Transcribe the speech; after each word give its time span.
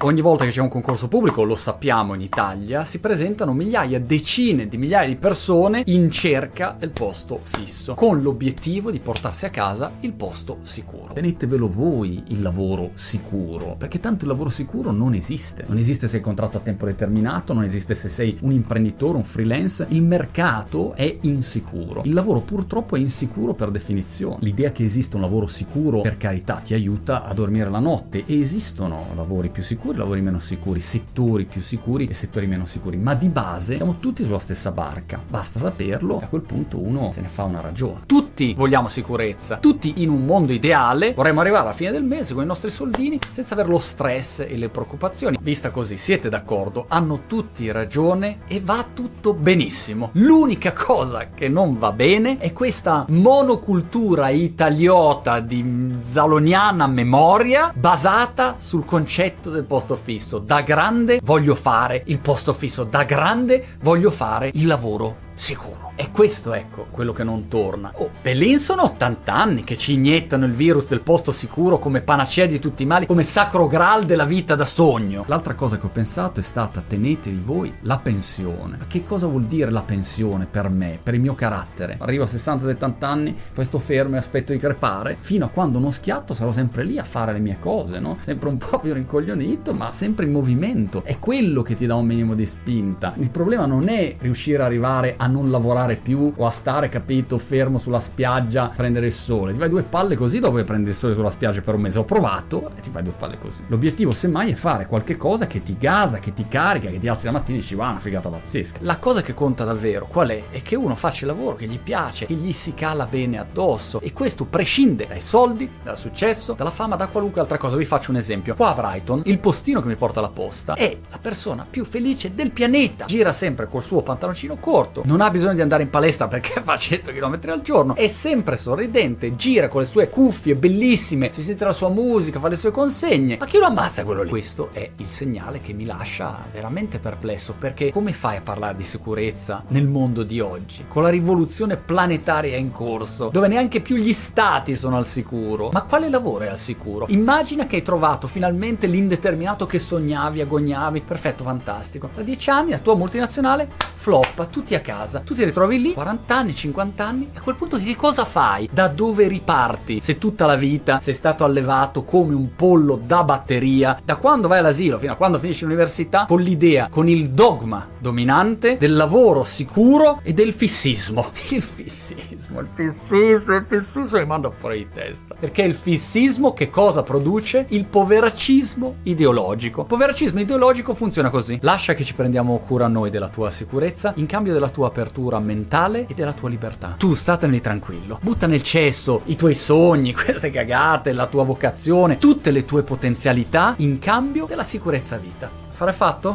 Ogni 0.00 0.22
volta 0.22 0.44
che 0.44 0.50
c'è 0.50 0.62
un 0.62 0.70
concorso 0.70 1.06
pubblico, 1.06 1.42
lo 1.42 1.54
sappiamo 1.54 2.14
in 2.14 2.22
Italia, 2.22 2.82
si 2.82 2.98
presentano 2.98 3.52
migliaia, 3.52 4.00
decine 4.00 4.66
di 4.66 4.78
migliaia 4.78 5.06
di 5.06 5.16
persone 5.16 5.82
in 5.84 6.10
cerca 6.10 6.74
del 6.76 6.92
posto 6.92 7.38
fisso, 7.42 7.92
con 7.92 8.22
l'obiettivo 8.22 8.90
di 8.90 9.00
portarsi 9.00 9.44
a 9.44 9.50
casa 9.50 9.92
il 10.00 10.14
posto 10.14 10.60
sicuro. 10.62 11.12
Tenetevelo 11.12 11.68
voi 11.68 12.22
il 12.28 12.40
lavoro 12.40 12.92
sicuro, 12.94 13.76
perché 13.76 14.00
tanto 14.00 14.24
il 14.24 14.30
lavoro 14.30 14.48
sicuro 14.48 14.92
non 14.92 15.12
esiste. 15.12 15.66
Non 15.68 15.76
esiste 15.76 16.08
se 16.08 16.16
hai 16.16 16.22
contratto 16.22 16.56
a 16.56 16.60
tempo 16.60 16.86
determinato, 16.86 17.52
non 17.52 17.64
esiste 17.64 17.94
se 17.94 18.08
sei 18.08 18.38
un 18.40 18.52
imprenditore, 18.52 19.18
un 19.18 19.24
freelance. 19.24 19.86
Il 19.90 20.04
mercato 20.04 20.94
è 20.94 21.18
insicuro. 21.20 22.00
Il 22.06 22.14
lavoro 22.14 22.40
purtroppo 22.40 22.96
è 22.96 22.98
insicuro 22.98 23.52
per 23.52 23.70
definizione. 23.70 24.38
L'idea 24.40 24.72
che 24.72 24.84
esista 24.84 25.16
un 25.16 25.22
lavoro 25.22 25.46
sicuro, 25.46 26.00
per 26.00 26.16
carità, 26.16 26.62
ti 26.64 26.72
aiuta 26.72 27.24
a 27.24 27.34
dormire 27.34 27.68
la 27.68 27.78
notte 27.78 28.24
e 28.24 28.40
esistono 28.40 29.08
lavori 29.14 29.50
più 29.50 29.62
sicuri 29.62 29.80
sicuri, 29.82 29.98
lavori 29.98 30.20
meno 30.20 30.38
sicuri, 30.38 30.80
settori 30.80 31.44
più 31.44 31.60
sicuri 31.60 32.06
e 32.06 32.14
settori 32.14 32.46
meno 32.46 32.64
sicuri, 32.66 32.96
ma 32.98 33.14
di 33.14 33.28
base 33.28 33.76
siamo 33.76 33.96
tutti 33.96 34.22
sulla 34.22 34.38
stessa 34.38 34.70
barca. 34.70 35.20
Basta 35.28 35.58
saperlo 35.58 36.20
e 36.20 36.24
a 36.24 36.28
quel 36.28 36.42
punto 36.42 36.78
uno 36.78 37.10
se 37.12 37.20
ne 37.20 37.26
fa 37.26 37.42
una 37.42 37.60
ragione. 37.60 38.02
Tutti 38.06 38.54
vogliamo 38.54 38.86
sicurezza, 38.86 39.56
tutti 39.56 39.94
in 39.96 40.10
un 40.10 40.24
mondo 40.24 40.52
ideale 40.52 41.14
vorremmo 41.14 41.40
arrivare 41.40 41.64
alla 41.64 41.72
fine 41.72 41.90
del 41.90 42.04
mese 42.04 42.32
con 42.32 42.44
i 42.44 42.46
nostri 42.46 42.70
soldini 42.70 43.18
senza 43.28 43.54
avere 43.54 43.70
lo 43.70 43.78
stress 43.78 44.40
e 44.40 44.56
le 44.56 44.68
preoccupazioni. 44.68 45.38
Vista 45.40 45.70
così, 45.70 45.96
siete 45.96 46.28
d'accordo? 46.28 46.84
Hanno 46.88 47.22
tutti 47.26 47.68
ragione 47.72 48.38
e 48.46 48.60
va 48.60 48.86
tutto 48.94 49.34
benissimo. 49.34 50.10
L'unica 50.12 50.72
cosa 50.72 51.30
che 51.34 51.48
non 51.48 51.76
va 51.76 51.90
bene 51.90 52.38
è 52.38 52.52
questa 52.52 53.04
monocultura 53.08 54.28
italiota 54.28 55.40
di 55.40 55.96
zaloniana 55.98 56.86
memoria 56.86 57.72
basata 57.74 58.54
sul 58.58 58.84
concetto 58.84 59.50
del 59.50 59.64
posto 59.72 59.96
fisso. 59.96 60.38
Da 60.38 60.60
grande 60.60 61.18
voglio 61.22 61.54
fare 61.54 62.02
il 62.08 62.18
posto 62.18 62.52
fisso, 62.52 62.84
da 62.84 63.04
grande 63.04 63.78
voglio 63.80 64.10
fare 64.10 64.50
il 64.52 64.66
lavoro 64.66 65.30
sicuro. 65.34 65.92
E 65.94 66.10
questo, 66.10 66.54
ecco, 66.54 66.86
quello 66.90 67.12
che 67.12 67.22
non 67.22 67.48
torna. 67.48 67.92
Oh, 67.96 68.10
Bellin 68.22 68.58
sono 68.58 68.82
80 68.84 69.32
anni 69.34 69.64
che 69.64 69.76
ci 69.76 69.92
iniettano 69.92 70.46
il 70.46 70.52
virus 70.52 70.88
del 70.88 71.02
posto 71.02 71.32
sicuro 71.32 71.78
come 71.78 72.00
panacea 72.00 72.46
di 72.46 72.58
tutti 72.58 72.82
i 72.82 72.86
mali, 72.86 73.06
come 73.06 73.22
sacro 73.22 73.66
graal 73.66 74.04
della 74.04 74.24
vita 74.24 74.54
da 74.54 74.64
sogno. 74.64 75.24
L'altra 75.26 75.54
cosa 75.54 75.78
che 75.78 75.86
ho 75.86 75.90
pensato 75.90 76.40
è 76.40 76.42
stata 76.42 76.82
tenetevi 76.86 77.40
voi 77.44 77.72
la 77.82 77.98
pensione. 77.98 78.78
Ma 78.78 78.86
che 78.86 79.02
cosa 79.04 79.26
vuol 79.26 79.44
dire 79.44 79.70
la 79.70 79.82
pensione 79.82 80.46
per 80.46 80.68
me, 80.70 80.98
per 81.02 81.14
il 81.14 81.20
mio 81.20 81.34
carattere? 81.34 81.96
Arrivo 82.00 82.24
a 82.24 82.26
60-70 82.26 83.04
anni, 83.04 83.36
poi 83.52 83.64
sto 83.64 83.78
fermo 83.78 84.14
e 84.14 84.18
aspetto 84.18 84.52
di 84.52 84.58
crepare, 84.58 85.16
fino 85.20 85.44
a 85.44 85.48
quando 85.48 85.78
non 85.78 85.92
schiatto 85.92 86.34
sarò 86.34 86.52
sempre 86.52 86.84
lì 86.84 86.98
a 86.98 87.04
fare 87.04 87.32
le 87.32 87.40
mie 87.40 87.58
cose, 87.60 87.98
no? 87.98 88.18
Sempre 88.22 88.48
un 88.48 88.56
po' 88.56 88.80
più 88.80 88.92
rincoglionito, 88.92 89.74
ma 89.74 89.90
sempre 89.90 90.24
in 90.24 90.32
movimento. 90.32 91.02
È 91.04 91.18
quello 91.18 91.62
che 91.62 91.74
ti 91.74 91.86
dà 91.86 91.94
un 91.94 92.06
minimo 92.06 92.34
di 92.34 92.44
spinta. 92.44 93.12
Il 93.18 93.30
problema 93.30 93.66
non 93.66 93.88
è 93.88 94.16
riuscire 94.18 94.58
ad 94.58 94.66
arrivare 94.66 95.16
a 95.22 95.28
non 95.28 95.52
lavorare 95.52 95.94
più 95.96 96.32
o 96.36 96.46
a 96.46 96.50
stare, 96.50 96.88
capito, 96.88 97.38
fermo 97.38 97.78
sulla 97.78 98.00
spiaggia 98.00 98.64
a 98.64 98.74
prendere 98.74 99.06
il 99.06 99.12
sole. 99.12 99.52
Ti 99.52 99.58
fai 99.58 99.68
due 99.68 99.84
palle 99.84 100.16
così 100.16 100.40
dopo 100.40 100.56
che 100.56 100.64
prendi 100.64 100.88
il 100.88 100.96
sole 100.96 101.14
sulla 101.14 101.30
spiaggia 101.30 101.60
per 101.60 101.76
un 101.76 101.82
mese. 101.82 102.00
Ho 102.00 102.04
provato 102.04 102.72
e 102.76 102.80
ti 102.80 102.90
fai 102.90 103.04
due 103.04 103.12
palle 103.16 103.38
così. 103.38 103.62
L'obiettivo, 103.68 104.10
semmai, 104.10 104.50
è 104.50 104.54
fare 104.54 104.86
qualche 104.86 105.16
cosa 105.16 105.46
che 105.46 105.62
ti 105.62 105.76
gasa, 105.78 106.18
che 106.18 106.32
ti 106.32 106.48
carica, 106.48 106.90
che 106.90 106.98
ti 106.98 107.06
alzi 107.06 107.26
la 107.26 107.32
mattina 107.32 107.58
e 107.58 107.60
dici, 107.60 107.76
va, 107.76 107.90
una 107.90 108.00
figata 108.00 108.28
pazzesca. 108.30 108.78
La 108.82 108.98
cosa 108.98 109.22
che 109.22 109.32
conta 109.32 109.62
davvero 109.62 110.06
qual 110.06 110.30
è? 110.30 110.50
È 110.50 110.60
che 110.60 110.74
uno 110.74 110.96
faccia 110.96 111.24
il 111.24 111.30
lavoro 111.30 111.54
che 111.54 111.68
gli 111.68 111.78
piace, 111.78 112.26
che 112.26 112.34
gli 112.34 112.52
si 112.52 112.74
cala 112.74 113.06
bene 113.06 113.38
addosso. 113.38 114.00
E 114.00 114.12
questo 114.12 114.44
prescinde 114.44 115.06
dai 115.06 115.20
soldi, 115.20 115.70
dal 115.84 115.96
successo, 115.96 116.54
dalla 116.54 116.70
fama, 116.70 116.96
da 116.96 117.06
qualunque 117.06 117.40
altra 117.40 117.58
cosa. 117.58 117.76
Vi 117.76 117.84
faccio 117.84 118.10
un 118.10 118.16
esempio. 118.16 118.56
Qua 118.56 118.70
a 118.70 118.74
Brighton, 118.74 119.22
il 119.26 119.38
postino 119.38 119.80
che 119.80 119.86
mi 119.86 119.96
porta 119.96 120.20
la 120.20 120.30
posta 120.30 120.74
è 120.74 120.98
la 121.10 121.18
persona 121.18 121.64
più 121.68 121.84
felice 121.84 122.34
del 122.34 122.50
pianeta. 122.50 123.04
Gira 123.04 123.30
sempre 123.30 123.68
col 123.68 123.84
suo 123.84 124.02
pantaloncino 124.02 124.56
corto, 124.56 125.02
non 125.12 125.20
ha 125.20 125.30
bisogno 125.30 125.54
di 125.54 125.60
andare 125.60 125.82
in 125.82 125.90
palestra 125.90 126.26
perché 126.26 126.60
fa 126.64 126.76
100 126.76 127.12
km 127.12 127.38
al 127.48 127.60
giorno, 127.60 127.94
è 127.94 128.08
sempre 128.08 128.56
sorridente, 128.56 129.36
gira 129.36 129.68
con 129.68 129.82
le 129.82 129.86
sue 129.86 130.08
cuffie 130.08 130.54
bellissime, 130.54 131.30
si 131.32 131.42
sente 131.42 131.64
la 131.64 131.72
sua 131.72 131.90
musica, 131.90 132.40
fa 132.40 132.48
le 132.48 132.56
sue 132.56 132.70
consegne. 132.70 133.36
Ma 133.38 133.46
chi 133.46 133.58
lo 133.58 133.66
ammazza 133.66 134.04
quello 134.04 134.22
lì? 134.22 134.30
Questo 134.30 134.70
è 134.72 134.90
il 134.96 135.06
segnale 135.06 135.60
che 135.60 135.74
mi 135.74 135.84
lascia 135.84 136.42
veramente 136.50 136.98
perplesso 136.98 137.54
perché 137.58 137.90
come 137.90 138.12
fai 138.14 138.38
a 138.38 138.40
parlare 138.40 138.76
di 138.76 138.84
sicurezza 138.84 139.64
nel 139.68 139.86
mondo 139.86 140.22
di 140.22 140.40
oggi? 140.40 140.86
Con 140.88 141.02
la 141.02 141.10
rivoluzione 141.10 141.76
planetaria 141.76 142.56
in 142.56 142.70
corso, 142.70 143.28
dove 143.28 143.48
neanche 143.48 143.80
più 143.80 143.96
gli 143.96 144.14
stati 144.14 144.74
sono 144.74 144.96
al 144.96 145.06
sicuro. 145.06 145.68
Ma 145.72 145.82
quale 145.82 146.08
lavoro 146.08 146.44
è 146.44 146.48
al 146.48 146.58
sicuro? 146.58 147.06
Immagina 147.08 147.66
che 147.66 147.76
hai 147.76 147.82
trovato 147.82 148.26
finalmente 148.26 148.86
l'indeterminato 148.86 149.66
che 149.66 149.78
sognavi, 149.78 150.40
agognavi. 150.40 151.02
Perfetto, 151.02 151.44
fantastico. 151.44 152.08
Tra 152.08 152.22
dieci 152.22 152.48
anni 152.48 152.70
la 152.70 152.78
tua 152.78 152.96
multinazionale 152.96 153.68
floppa, 153.94 154.46
tutti 154.46 154.74
a 154.74 154.80
casa, 154.80 155.00
tu 155.24 155.34
ti 155.34 155.44
ritrovi 155.44 155.80
lì, 155.80 155.92
40 155.92 156.34
anni, 156.34 156.54
50 156.54 157.04
anni, 157.04 157.30
e 157.32 157.38
a 157.38 157.42
quel 157.42 157.56
punto 157.56 157.78
che 157.78 157.96
cosa 157.96 158.24
fai? 158.24 158.68
Da 158.72 158.88
dove 158.88 159.28
riparti? 159.28 160.00
Se 160.00 160.18
tutta 160.18 160.46
la 160.46 160.56
vita 160.56 161.00
sei 161.00 161.14
stato 161.14 161.44
allevato 161.44 162.04
come 162.04 162.34
un 162.34 162.54
pollo 162.54 163.00
da 163.04 163.24
batteria, 163.24 164.00
da 164.04 164.16
quando 164.16 164.48
vai 164.48 164.58
all'asilo 164.58 164.98
fino 164.98 165.12
a 165.12 165.16
quando 165.16 165.38
finisci 165.38 165.64
l'università, 165.64 166.26
con 166.26 166.40
l'idea, 166.40 166.88
con 166.90 167.08
il 167.08 167.30
dogma 167.30 167.88
dominante 167.98 168.76
del 168.78 168.96
lavoro 168.96 169.44
sicuro 169.44 170.20
e 170.22 170.32
del 170.32 170.52
fissismo. 170.52 171.26
Il 171.52 171.60
fissismo, 171.60 172.60
il 172.60 172.68
fissismo, 172.74 173.56
il 173.56 173.64
fissismo 173.66 174.18
mi 174.18 174.26
manda 174.26 174.50
fuori 174.56 174.78
di 174.78 174.88
testa. 174.92 175.34
Perché 175.38 175.62
il 175.62 175.74
fissismo 175.74 176.52
che 176.52 176.70
cosa 176.70 177.02
produce? 177.02 177.66
Il 177.68 177.84
poveracismo 177.84 178.96
ideologico. 179.02 179.84
Poveracismo 179.84 180.40
ideologico 180.40 180.94
funziona 180.94 181.28
così. 181.28 181.58
Lascia 181.60 181.92
che 181.92 182.04
ci 182.04 182.14
prendiamo 182.14 182.58
cura 182.58 182.88
noi 182.88 183.10
della 183.10 183.28
tua 183.28 183.50
sicurezza 183.50 184.12
in 184.16 184.26
cambio 184.26 184.52
della 184.52 184.70
tua 184.70 184.90
apertura 184.92 185.40
mentale 185.40 186.06
e 186.06 186.14
della 186.14 186.34
tua 186.34 186.48
libertà. 186.48 186.94
Tu 186.98 187.14
statene 187.14 187.60
tranquillo. 187.60 188.20
Butta 188.22 188.46
nel 188.46 188.62
cesso 188.62 189.22
i 189.24 189.36
tuoi 189.36 189.54
sogni, 189.54 190.12
queste 190.14 190.50
cagate, 190.50 191.12
la 191.12 191.26
tua 191.26 191.42
vocazione, 191.42 192.18
tutte 192.18 192.50
le 192.50 192.64
tue 192.64 192.82
potenzialità 192.82 193.74
in 193.78 193.98
cambio 193.98 194.44
della 194.46 194.62
sicurezza 194.62 195.16
vita. 195.16 195.50
Fare 195.70 195.92
fatto? 195.92 196.34